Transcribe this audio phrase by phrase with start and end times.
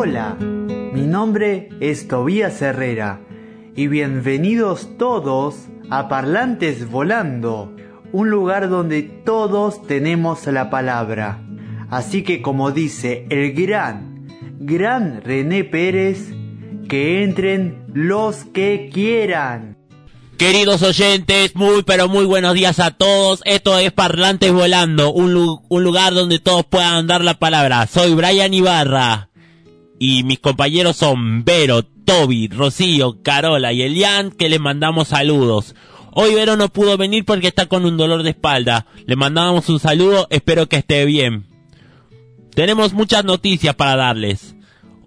[0.00, 3.20] Hola, mi nombre es Tobías Herrera
[3.74, 5.56] y bienvenidos todos
[5.90, 7.74] a Parlantes Volando,
[8.12, 11.42] un lugar donde todos tenemos la palabra.
[11.90, 14.28] Así que como dice el gran,
[14.60, 16.28] gran René Pérez,
[16.88, 19.76] que entren los que quieran.
[20.36, 23.42] Queridos oyentes, muy pero muy buenos días a todos.
[23.44, 27.88] Esto es Parlantes Volando, un, un lugar donde todos puedan dar la palabra.
[27.88, 29.27] Soy Brian Ibarra
[29.98, 35.74] y mis compañeros son Vero, Toby, Rocío, Carola y Elian que les mandamos saludos.
[36.12, 38.86] Hoy Vero no pudo venir porque está con un dolor de espalda.
[39.06, 41.46] Le mandamos un saludo, espero que esté bien.
[42.54, 44.54] Tenemos muchas noticias para darles.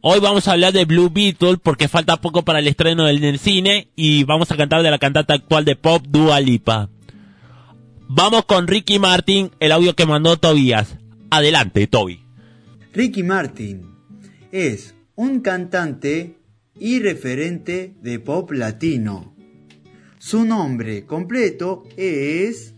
[0.02, 3.90] Hoy vamos a hablar de Blue Beetle porque falta poco para el estreno del, cine
[3.96, 6.90] y vamos a cantar de la cantante actual de pop Dua Lipa.
[8.08, 10.98] Vamos con Ricky Martin, el audio que mandó Tobías.
[11.30, 12.24] Adelante, Toby.
[12.94, 13.91] Ricky Martin
[14.52, 16.38] es un cantante
[16.76, 19.36] y referente de pop latino.
[20.18, 22.74] Su nombre completo es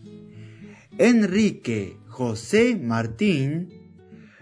[0.98, 3.70] Enrique José Martín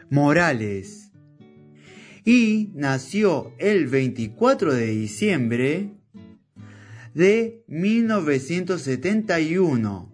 [0.10, 1.12] Morales
[2.26, 5.92] y nació el 24 de diciembre
[7.14, 10.12] de 1971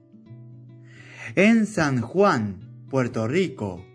[1.36, 3.87] en San Juan, Puerto Rico.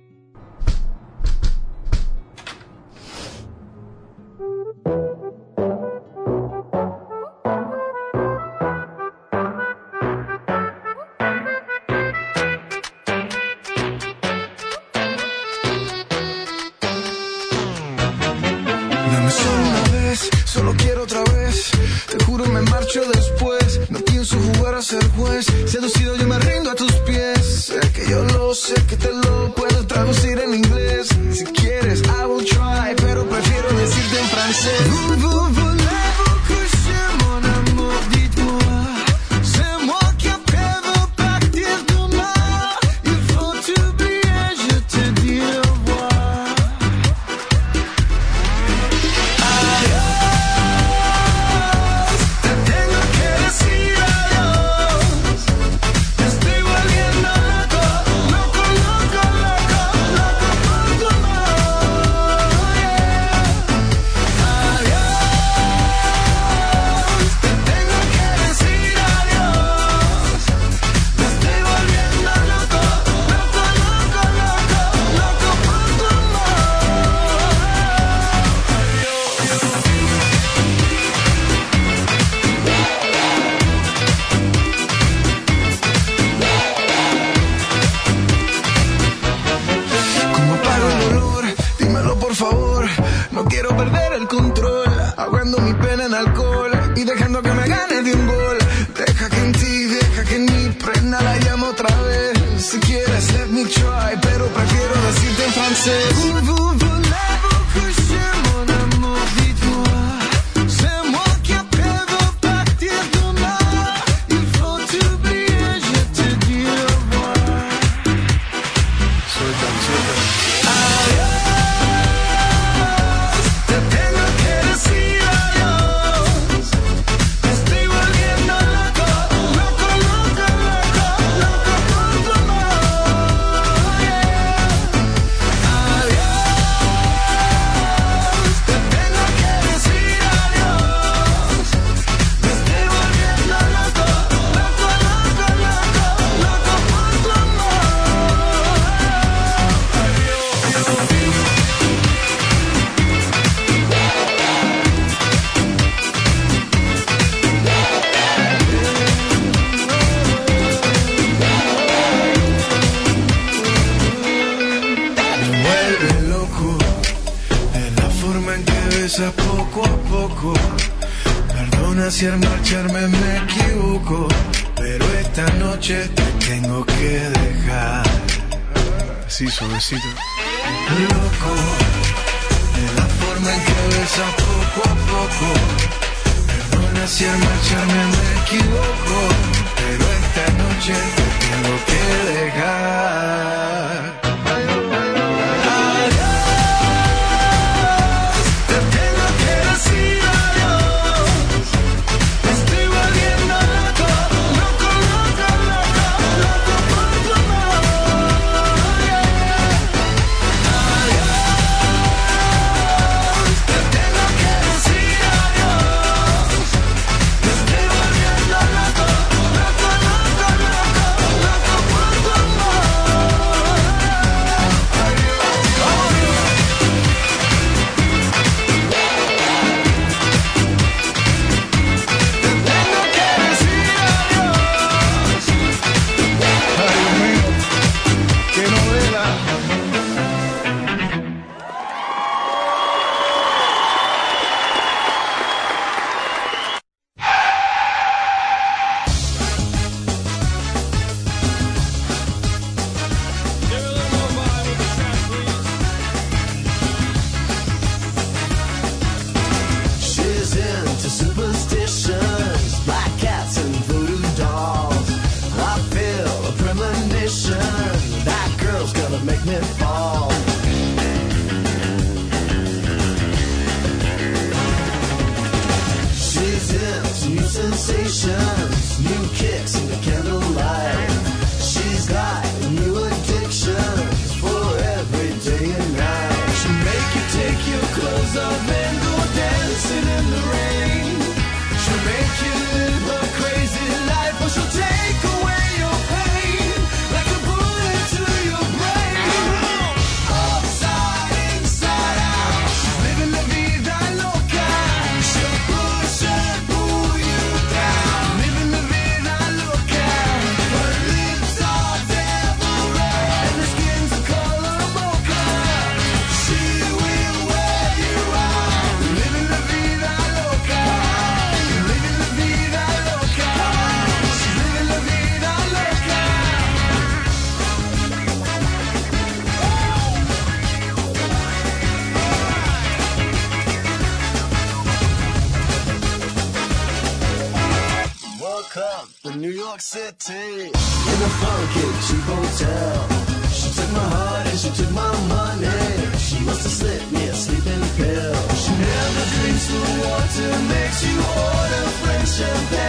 [342.06, 343.08] cheap hotel.
[343.50, 346.18] She took my heart and she took my money.
[346.18, 348.36] She must have slipped me a sleeping pill.
[348.62, 352.81] She never drinks the water, makes you order French champagne.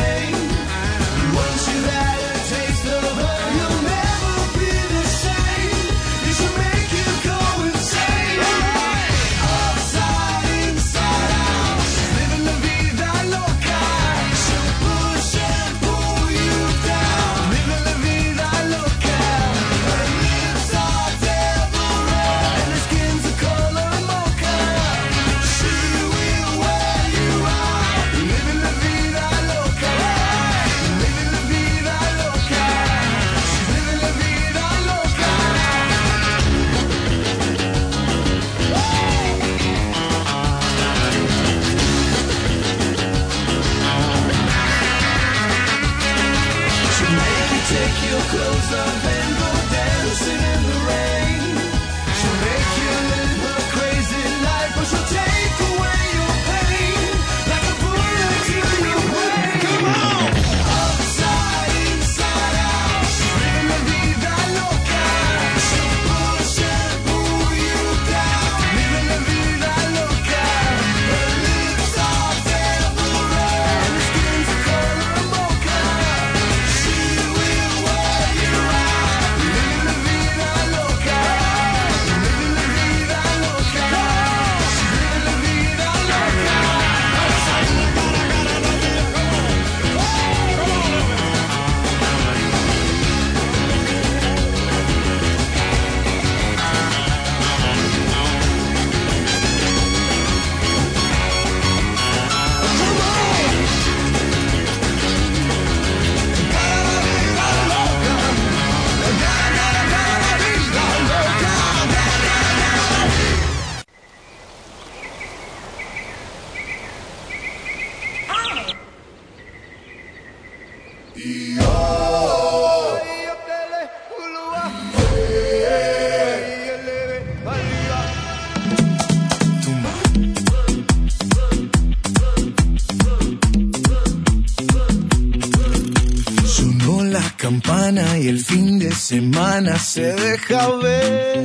[139.54, 141.44] ventana se deja ver.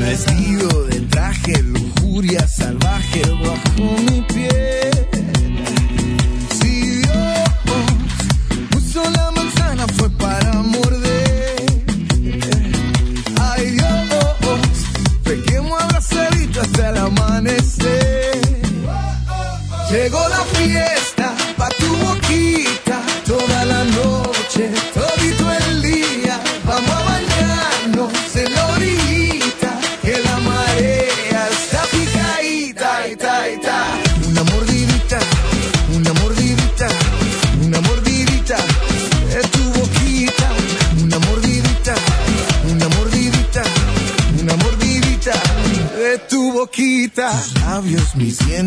[0.00, 0.75] Vestido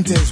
[0.06, 0.29] sentence.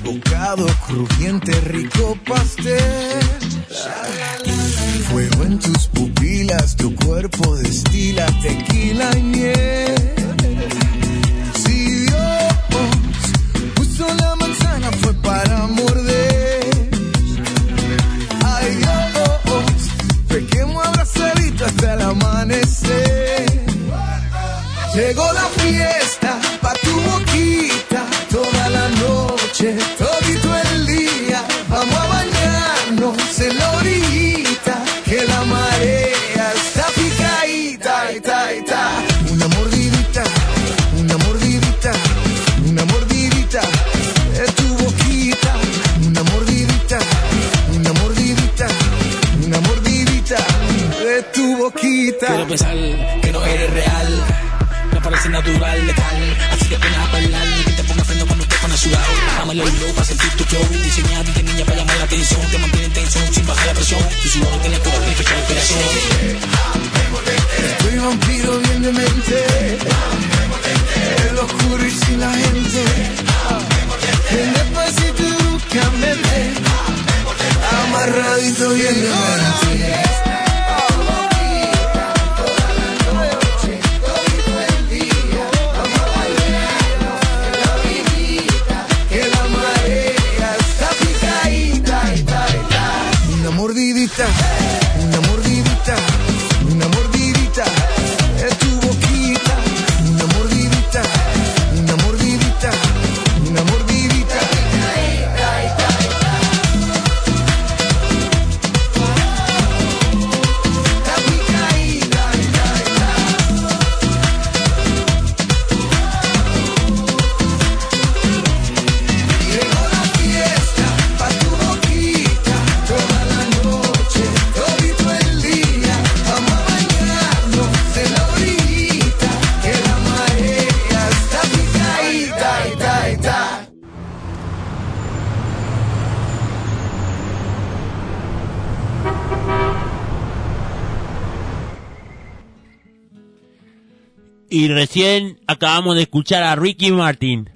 [145.46, 147.50] Acabamos de escuchar a Ricky Martin.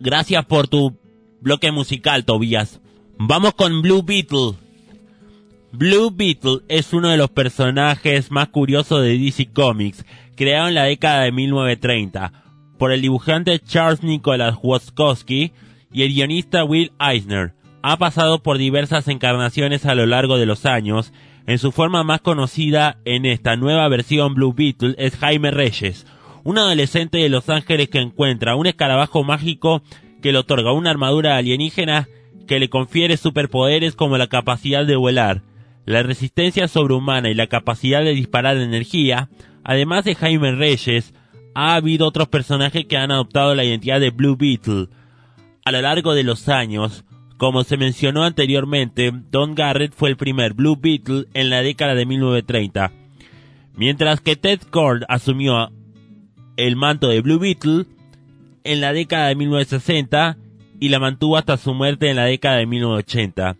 [0.00, 0.98] Gracias por tu
[1.40, 2.80] bloque musical, Tobias.
[3.16, 4.54] Vamos con Blue Beetle.
[5.70, 10.84] Blue Beetle es uno de los personajes más curiosos de DC Comics, creado en la
[10.84, 12.32] década de 1930
[12.76, 15.52] por el dibujante Charles Nicholas Woskowski
[15.92, 17.54] y el guionista Will Eisner.
[17.82, 21.12] Ha pasado por diversas encarnaciones a lo largo de los años
[21.46, 26.04] en su forma más conocida en esta nueva versión Blue Beetle es Jaime Reyes,
[26.48, 29.82] un adolescente de Los Ángeles que encuentra un escarabajo mágico
[30.22, 32.08] que le otorga una armadura alienígena
[32.46, 35.42] que le confiere superpoderes como la capacidad de volar,
[35.84, 39.28] la resistencia sobrehumana y la capacidad de disparar energía,
[39.62, 41.12] además de Jaime Reyes,
[41.54, 44.86] ha habido otros personajes que han adoptado la identidad de Blue Beetle.
[45.66, 47.04] A lo largo de los años,
[47.36, 52.06] como se mencionó anteriormente, Don Garrett fue el primer Blue Beetle en la década de
[52.06, 52.90] 1930,
[53.74, 55.70] mientras que Ted Cord asumió
[56.58, 57.86] el manto de Blue Beetle
[58.64, 60.36] en la década de 1960
[60.80, 63.56] y la mantuvo hasta su muerte en la década de 1980.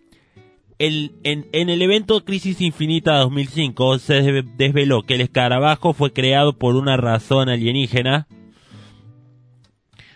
[0.80, 6.96] en, el evento Crisis Infinita 2005 se desveló que el escarabajo fue creado por una
[6.96, 8.26] razón alienígena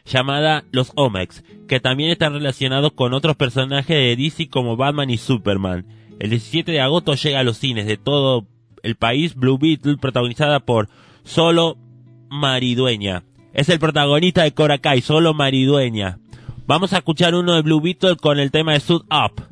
[0.04, 5.18] llamada los Omex, que también están relacionados con otros personajes de DC como Batman y
[5.18, 5.86] Superman.
[6.18, 8.44] El 17 de agosto llega a los cines de todo
[8.82, 10.88] el país Blue Beetle, protagonizada por
[11.24, 11.78] Solo
[12.32, 13.24] Maridueña.
[13.52, 16.18] Es el protagonista de Cobra Kai, Solo Maridueña.
[16.66, 19.44] Vamos a escuchar uno de Blue Beetle con el tema de Suit Up.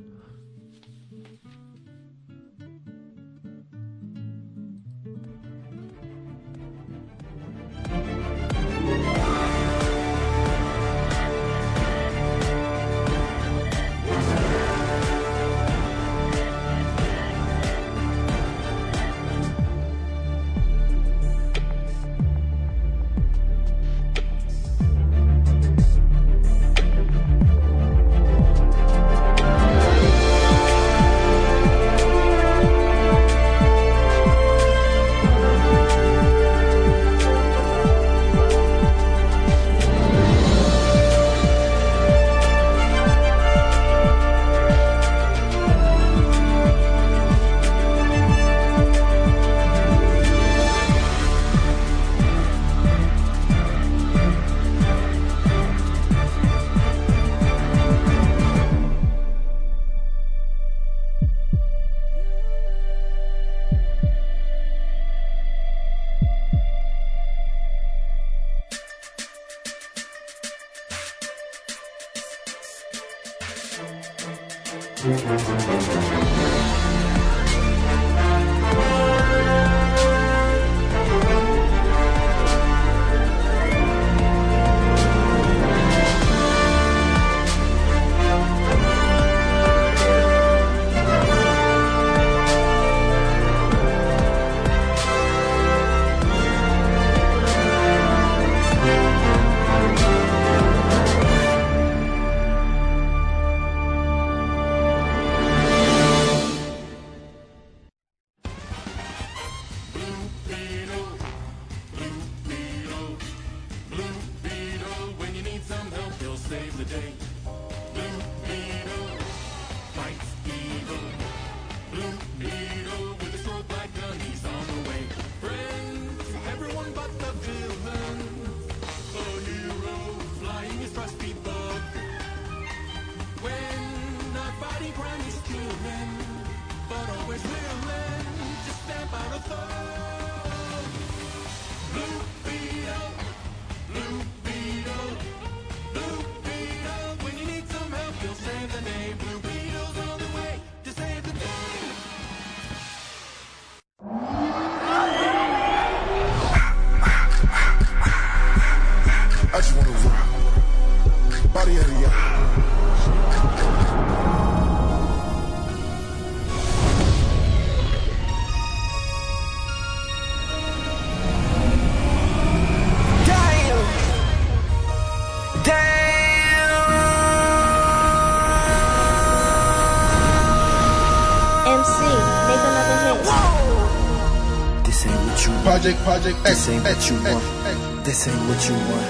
[185.80, 188.04] Project, Project This ain't what you want.
[188.04, 189.08] This ain't what you want.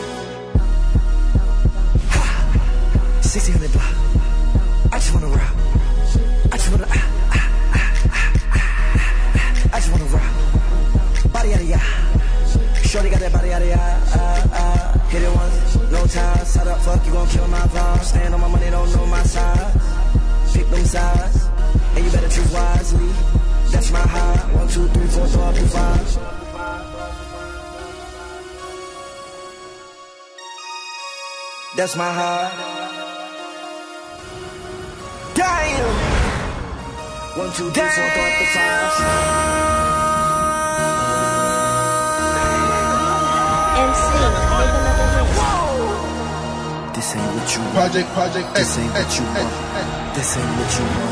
[2.14, 2.22] Ha!
[3.26, 3.90] 1600 block.
[4.94, 5.54] I just wanna rock.
[6.46, 6.86] I just wanna.
[6.86, 7.82] Ah, ah,
[8.54, 9.74] ah.
[9.74, 11.32] I just wanna rock.
[11.32, 11.78] Body out of ya.
[12.86, 15.00] Shorty got that body out of eye.
[15.10, 16.44] Hit it once, no time.
[16.46, 18.04] Side up, fuck, you gon' kill my vibe.
[18.04, 19.74] Stand on my money, don't know my size.
[20.54, 21.48] Pick them sides,
[21.96, 23.10] and you better choose wisely.
[23.72, 24.38] That's my high.
[24.54, 26.29] One, two, three, four, up your five.
[31.80, 32.52] That's my heart.
[35.32, 35.96] Damn.
[37.40, 39.00] One, two, three, four, throw the fives.
[43.80, 45.32] MC, make another hit.
[46.94, 47.72] This ain't what you want.
[47.72, 49.48] Project, project, This ain't what you want.
[50.14, 51.09] This ain't what you want.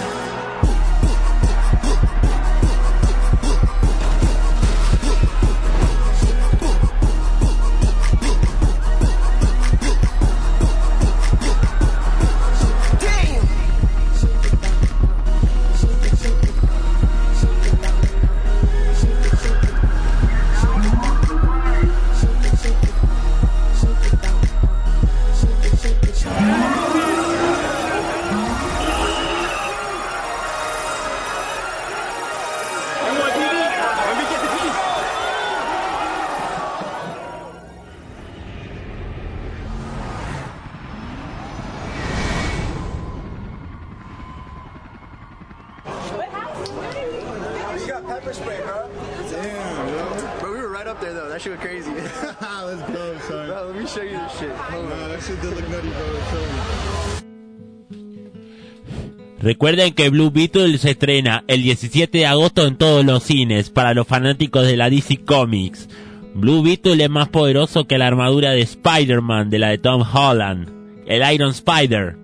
[59.49, 63.95] Recuerden que Blue Beetle se estrena el 17 de agosto en todos los cines para
[63.95, 65.89] los fanáticos de la DC Comics.
[66.35, 70.69] Blue Beetle es más poderoso que la armadura de Spider-Man de la de Tom Holland,
[71.07, 72.19] el Iron Spider.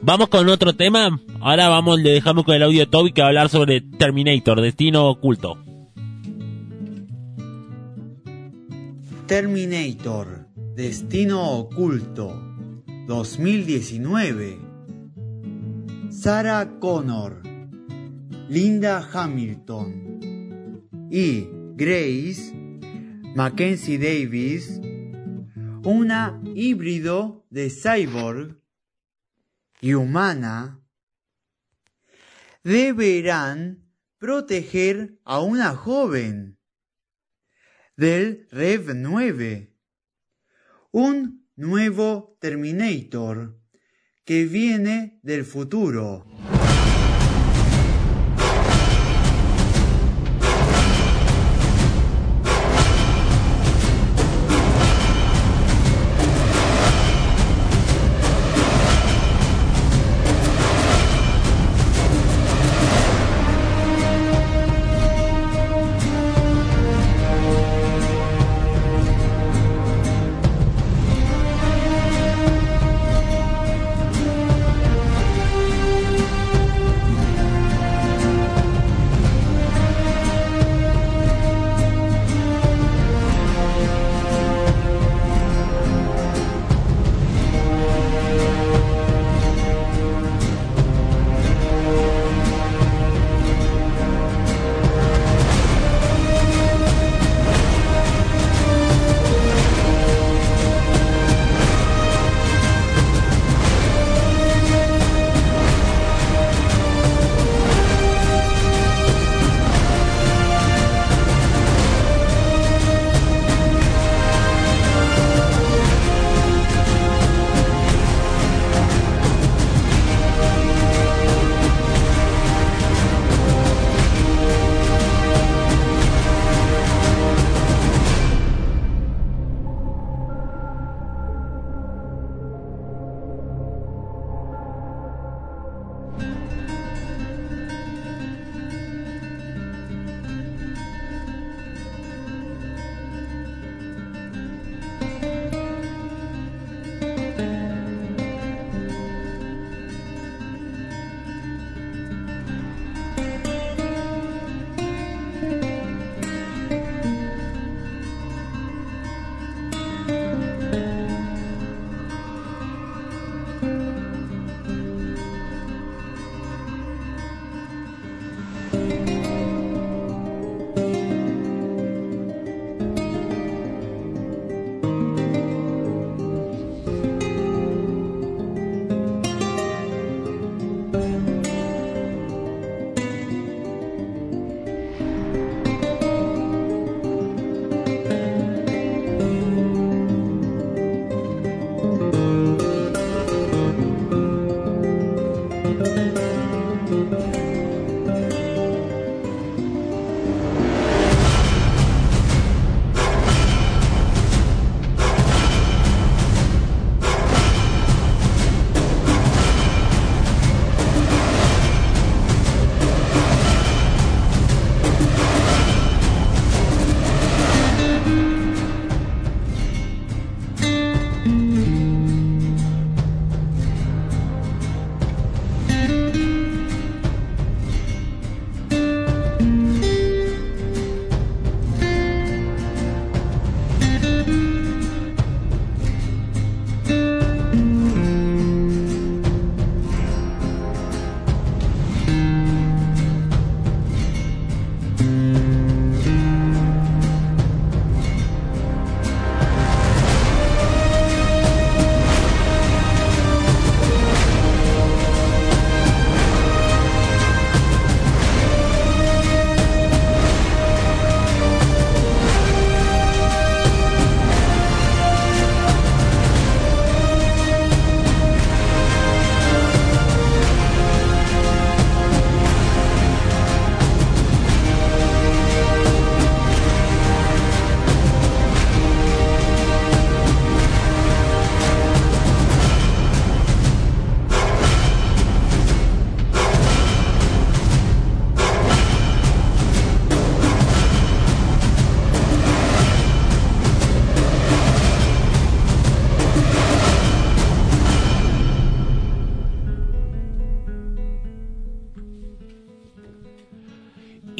[0.00, 1.20] Vamos con otro tema.
[1.40, 4.60] Ahora vamos, le dejamos con el audio de Toby que va a hablar sobre Terminator,
[4.60, 5.58] Destino Oculto.
[9.26, 10.46] Terminator,
[10.76, 12.40] Destino Oculto,
[13.08, 14.67] 2019.
[16.20, 17.42] Sarah Connor,
[18.48, 22.52] Linda Hamilton y Grace
[23.36, 24.80] Mackenzie Davis,
[25.84, 28.60] una híbrido de cyborg
[29.80, 30.82] y humana,
[32.64, 36.58] deberán proteger a una joven
[37.96, 39.72] del Rev 9,
[40.90, 43.56] un nuevo Terminator
[44.28, 46.26] que viene del futuro.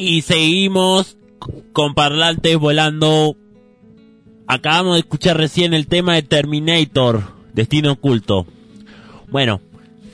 [0.09, 1.19] Y seguimos
[1.71, 3.35] con parlantes volando.
[4.47, 7.21] Acabamos de escuchar recién el tema de Terminator,
[7.53, 8.47] Destino Oculto.
[9.29, 9.61] Bueno,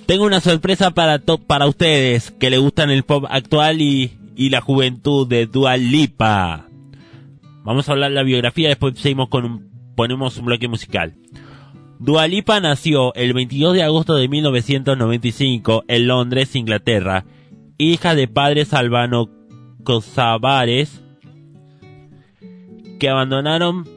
[0.06, 4.50] tengo una sorpresa para, to- para ustedes que le gustan el pop actual y, y
[4.50, 6.68] la juventud de Dua Lipa.
[7.64, 11.14] Vamos a hablar de la biografía, después seguimos con un, ponemos un bloque musical.
[12.00, 17.24] Dua Lipa nació el 22 de agosto de 1995 en Londres, Inglaterra,
[17.78, 18.74] hija de padres
[19.86, 21.02] albano-kosovares
[23.00, 23.88] que abandonaron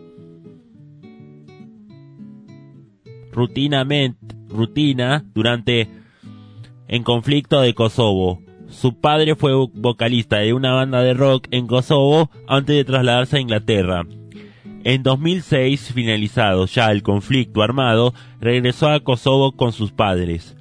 [3.32, 5.88] rutinamente rutina durante
[6.88, 8.42] en conflicto de Kosovo.
[8.68, 13.40] Su padre fue vocalista de una banda de rock en Kosovo antes de trasladarse a
[13.40, 14.06] Inglaterra.
[14.84, 20.56] En 2006, finalizado ya el conflicto armado, regresó a Kosovo con sus padres.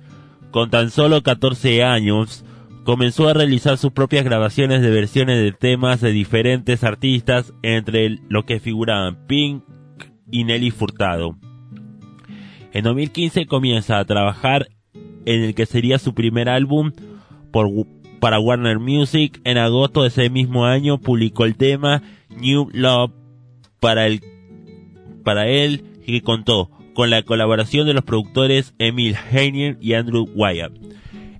[0.52, 2.44] Con tan solo 14 años,
[2.88, 8.46] comenzó a realizar sus propias grabaciones de versiones de temas de diferentes artistas, entre los
[8.46, 9.62] que figuraban Pink
[10.32, 11.36] y Nelly Furtado.
[12.72, 14.70] En 2015 comienza a trabajar
[15.26, 16.94] en el que sería su primer álbum
[18.22, 19.42] para Warner Music.
[19.44, 23.12] En agosto de ese mismo año publicó el tema New Love
[23.82, 24.22] para, el,
[25.26, 30.72] él que contó con la colaboración de los productores Emil Heinier y Andrew Wyatt.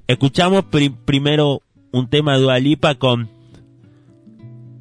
[0.08, 3.30] Escuchamos pri- primero un tema de Dua Lipa con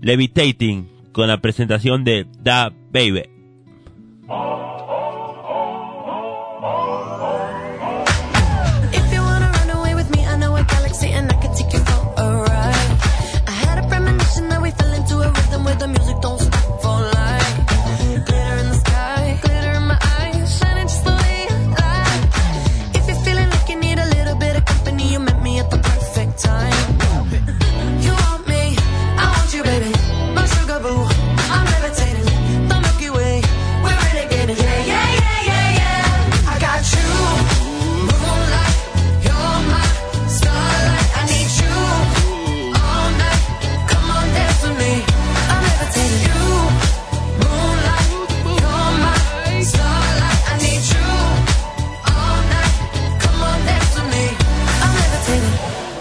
[0.00, 3.24] Levitating, con la presentación de Da Baby.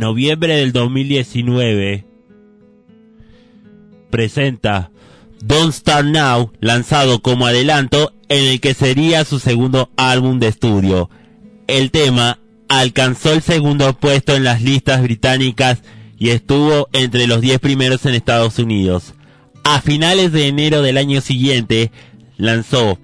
[0.00, 2.06] noviembre del 2019
[4.10, 4.90] presenta
[5.44, 11.10] Don't Start Now, lanzado como adelanto en el que sería su segundo álbum de estudio.
[11.68, 15.82] El tema alcanzó el segundo puesto en las listas británicas
[16.18, 19.14] y estuvo entre los 10 primeros en Estados Unidos.
[19.64, 21.92] A finales de enero del año siguiente
[22.38, 22.98] lanzó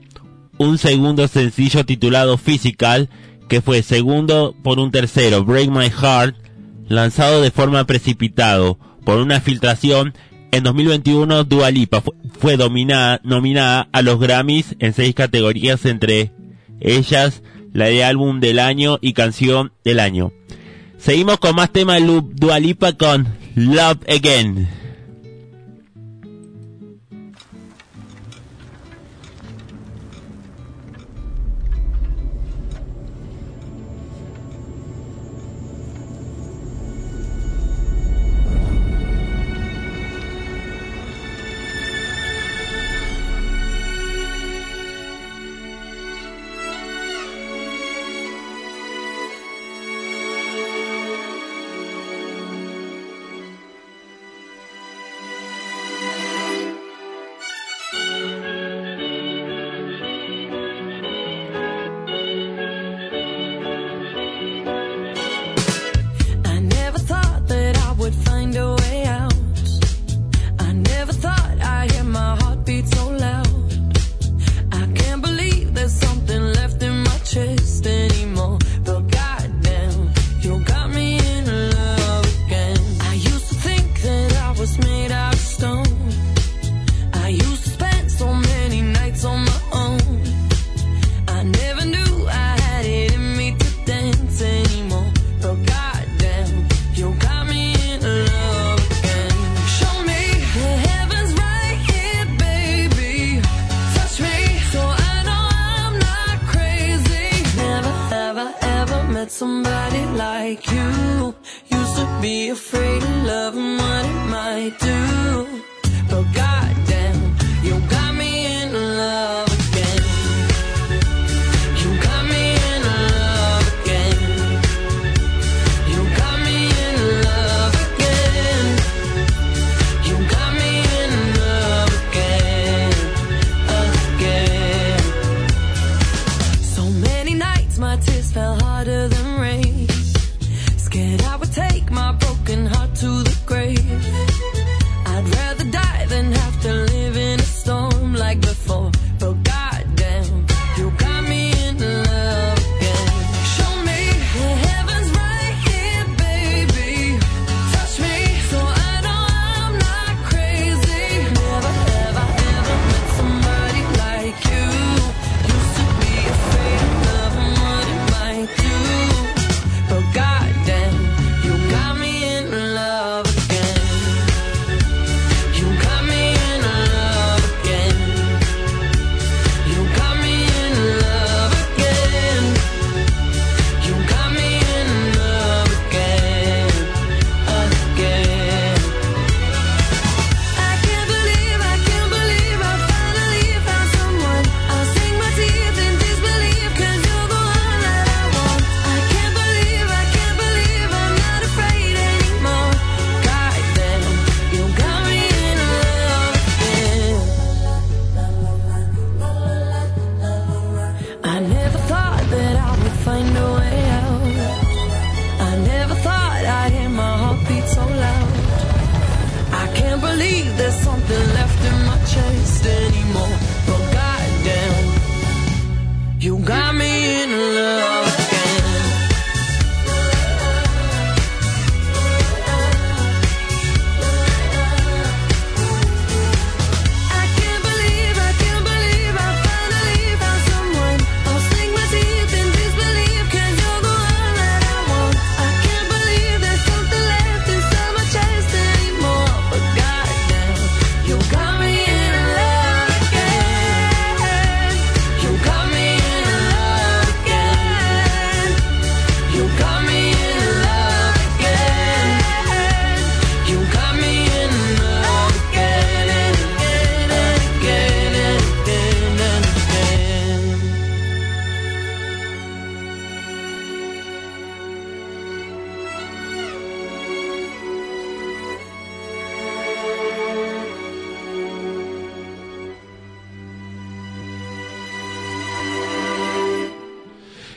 [0.56, 3.10] un segundo sencillo titulado Physical,
[3.50, 6.45] que fue segundo por un tercero, Break My Heart,
[6.88, 10.14] lanzado de forma precipitado por una filtración,
[10.52, 12.02] en 2021 Dua Lipa
[12.38, 16.32] fue, nominada a los Grammys en seis categorías entre
[16.80, 20.32] ellas la de álbum del año y canción del año.
[20.98, 24.85] Seguimos con más tema de Dua Lipa con Love Again.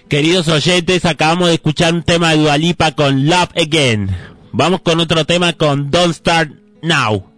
[0.10, 4.10] Queridos oyentes, acabamos de escuchar un tema de Dualipa con Love Again.
[4.52, 6.52] Vamos con otro tema con Don't Start
[6.82, 7.29] Now.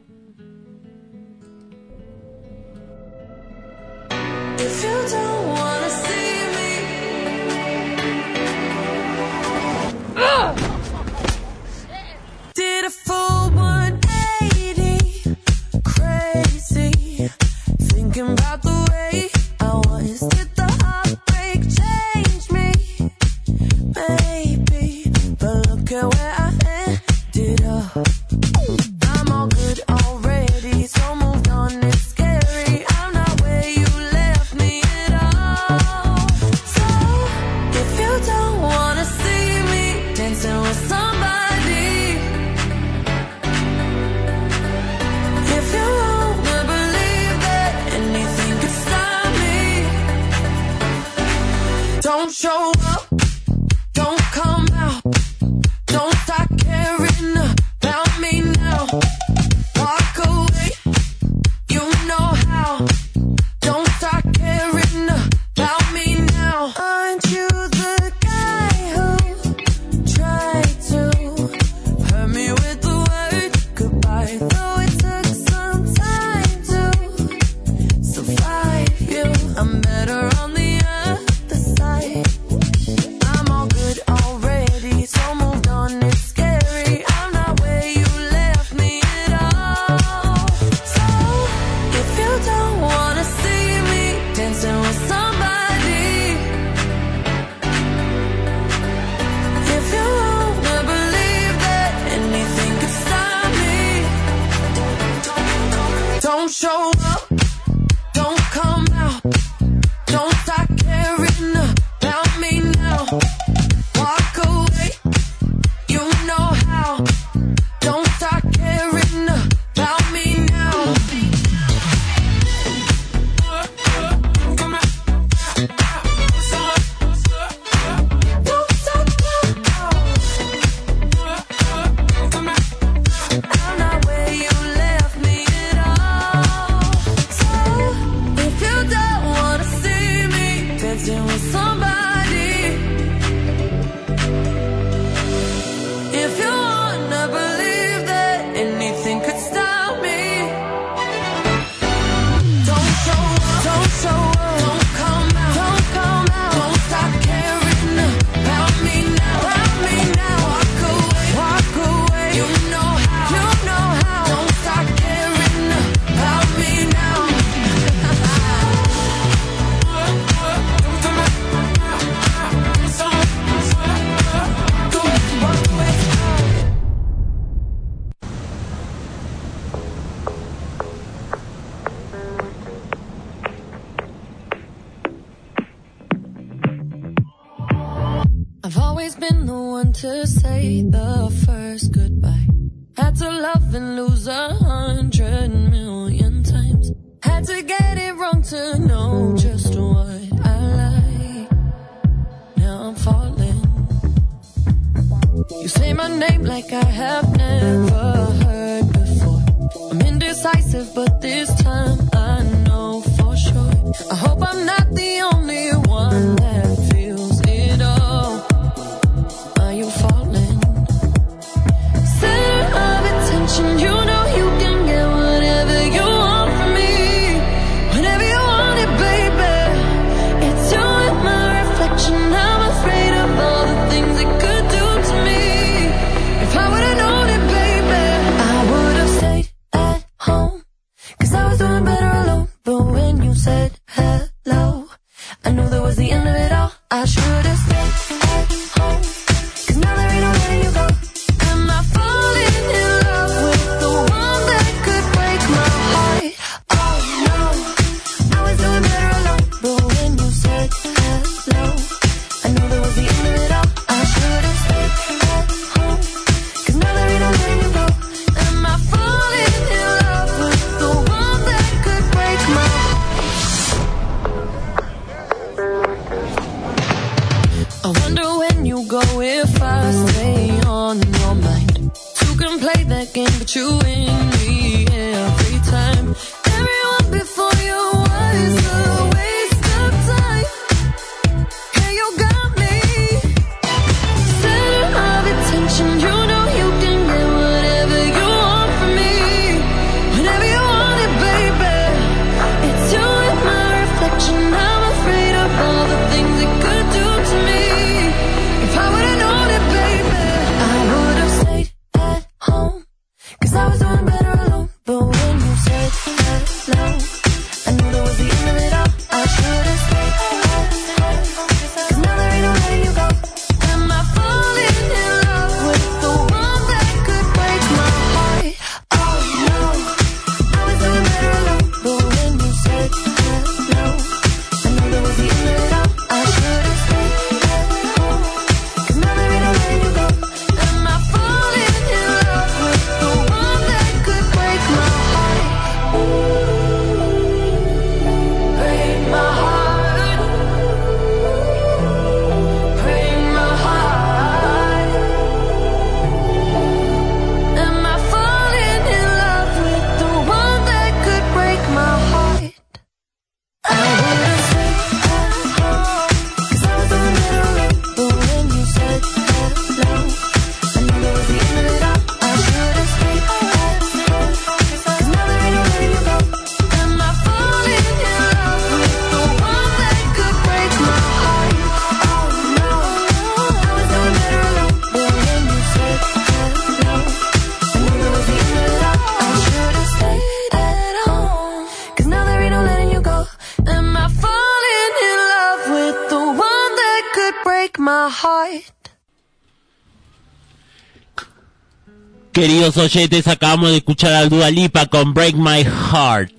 [402.42, 406.34] Queridos oyentes, acabamos de escuchar a Dua Lipa con Break My Heart.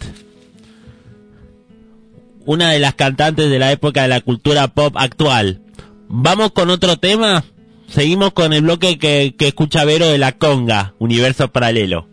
[2.45, 5.63] Una de las cantantes de la época de la cultura pop actual.
[6.09, 7.45] Vamos con otro tema.
[7.87, 12.09] Seguimos con el bloque que, que escucha Vero de la Conga, Universo Paralelo.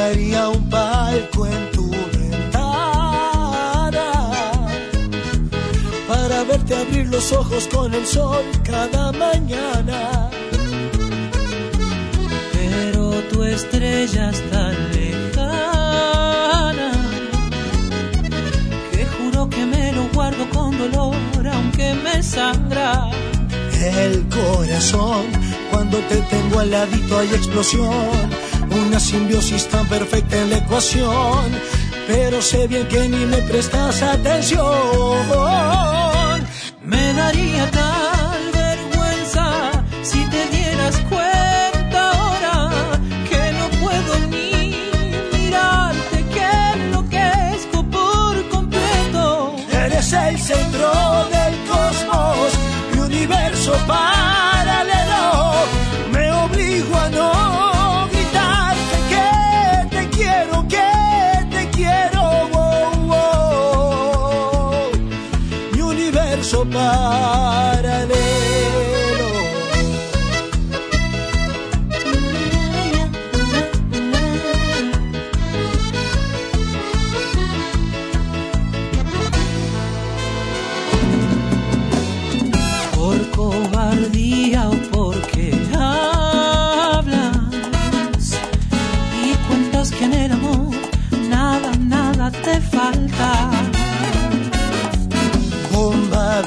[0.00, 2.50] Compraría un palco en tu ventana
[6.08, 10.30] para verte abrir los ojos con el sol cada mañana.
[12.54, 16.92] Pero tu estrella es tan lejana
[18.92, 21.14] que juro que me lo guardo con dolor
[21.52, 23.10] aunque me sangra.
[23.82, 25.26] El corazón,
[25.70, 28.30] cuando te tengo al ladito hay explosión,
[28.70, 31.52] una simbiosis tan perfecta en la ecuación,
[32.06, 35.89] pero sé bien que ni me prestas atención.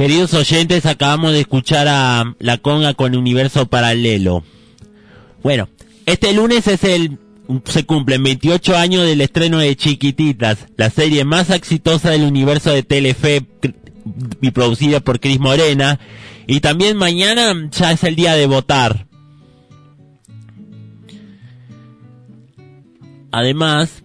[0.00, 4.42] Queridos oyentes, acabamos de escuchar a La Conga con Universo Paralelo.
[5.42, 5.68] Bueno,
[6.06, 7.18] este lunes es el
[7.66, 12.82] se cumplen 28 años del estreno de Chiquititas, la serie más exitosa del universo de
[12.82, 13.46] Telefe
[14.40, 16.00] y producida por Cris Morena.
[16.46, 19.06] Y también mañana ya es el día de votar.
[23.32, 24.02] Además,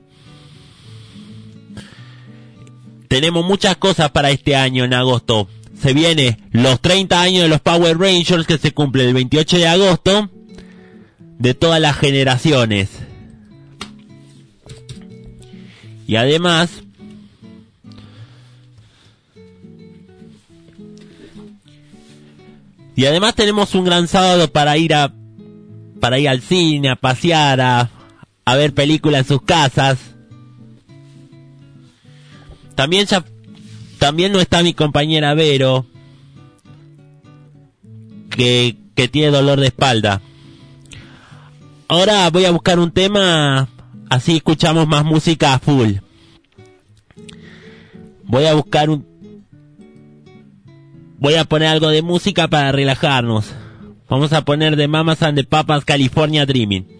[3.08, 5.48] tenemos muchas cosas para este año en agosto.
[5.82, 9.68] Se viene los 30 años de los Power Rangers que se cumple el 28 de
[9.68, 10.30] agosto
[11.38, 12.90] de todas las generaciones.
[16.08, 16.70] Y además,
[22.96, 25.14] y además tenemos un gran sábado para ir a
[26.00, 27.90] para ir al cine, a pasear, a,
[28.46, 29.98] a ver películas en sus casas.
[32.76, 33.26] También ya
[33.98, 35.86] también no está mi compañera Vero.
[38.30, 40.22] que, que tiene dolor de espalda.
[41.88, 43.70] Ahora voy a buscar un tema,
[44.10, 45.96] así escuchamos más música a full.
[48.24, 49.06] Voy a buscar un...
[51.18, 53.54] Voy a poner algo de música para relajarnos.
[54.10, 56.95] Vamos a poner de Mamas and the Papas California Dreaming.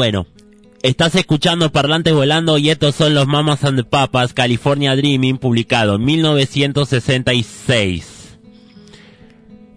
[0.00, 0.24] Bueno,
[0.82, 6.06] estás escuchando Parlantes Volando y estos son los Mamas and Papas California Dreaming publicado en
[6.06, 8.38] 1966.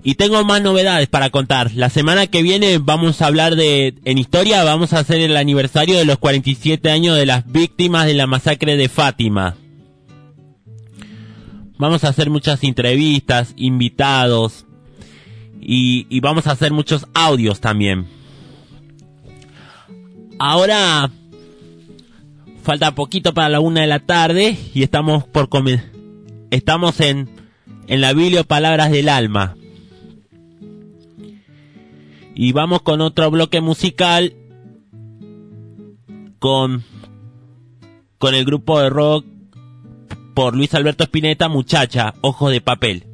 [0.01, 1.71] Y tengo más novedades para contar.
[1.75, 5.97] La semana que viene vamos a hablar de, en historia vamos a hacer el aniversario
[5.97, 9.57] de los 47 años de las víctimas de la masacre de Fátima.
[11.77, 14.65] Vamos a hacer muchas entrevistas, invitados
[15.59, 18.22] y vamos a hacer muchos audios también.
[20.39, 21.09] Ahora
[22.63, 25.91] falta poquito para la una de la tarde y estamos por comer.
[26.49, 27.29] Estamos en,
[27.87, 29.55] en la Biblia Palabras del Alma.
[32.35, 34.33] Y vamos con otro bloque musical
[36.39, 36.83] con,
[38.17, 39.25] con el grupo de rock
[40.33, 43.12] por Luis Alberto Spinetta, Muchacha, Ojo de Papel.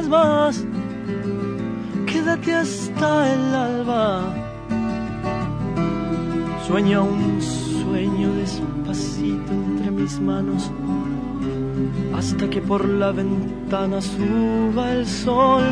[0.00, 0.64] Más.
[2.06, 4.34] Quédate hasta el alba.
[6.66, 10.70] Sueña un sueño despacito entre mis manos
[12.16, 15.64] hasta que por la ventana suba el sol.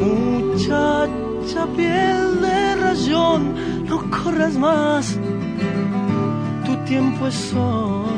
[0.00, 3.54] Muchacha, piel de rayón,
[3.88, 5.18] no corras más,
[6.64, 8.17] tu tiempo es hoy.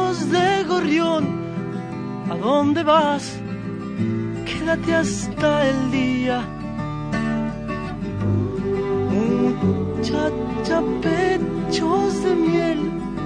[0.81, 1.23] gorrión,
[2.31, 3.39] ¿a dónde vas?
[4.45, 6.41] Quédate hasta el día.
[9.11, 12.79] Muchacha, pechos de miel,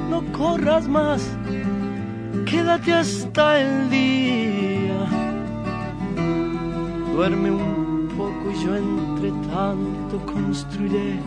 [0.09, 1.21] no corras más,
[2.45, 4.99] quédate hasta el día.
[7.13, 11.19] Duerme un poco y yo entre tanto construiré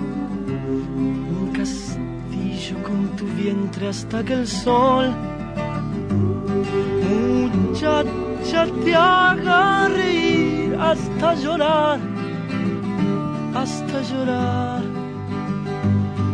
[0.99, 5.14] un castillo con tu vientre hasta que el sol,
[7.55, 11.99] muchacha, te haga reír hasta llorar
[13.63, 14.83] hasta llorar.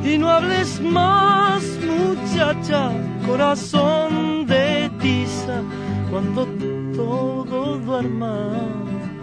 [0.04, 2.90] Y no hables más, muchacha,
[3.26, 5.62] corazón de tiza,
[6.10, 6.46] cuando
[6.94, 8.36] todo duerma,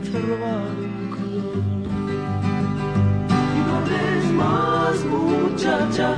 [0.03, 1.63] te robaré color.
[3.57, 6.17] Y no hables más, muchacha,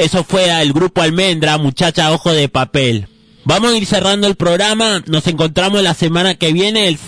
[0.00, 3.06] Eso fue el grupo Almendra, muchacha ojo de papel.
[3.44, 5.02] Vamos a ir cerrando el programa.
[5.06, 6.98] Nos encontramos la semana que viene, el,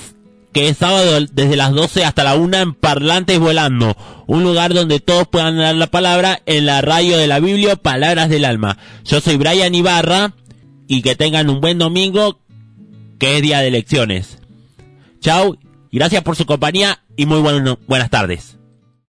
[0.52, 3.96] que es sábado desde las 12 hasta la 1 en Parlantes Volando.
[4.26, 8.28] Un lugar donde todos puedan dar la palabra en la radio de la Biblia, Palabras
[8.28, 8.76] del Alma.
[9.04, 10.34] Yo soy Brian Ibarra
[10.86, 12.40] y que tengan un buen domingo,
[13.18, 14.38] que es día de elecciones.
[15.20, 15.56] Chao
[15.90, 18.58] y gracias por su compañía y muy bueno- buenas tardes.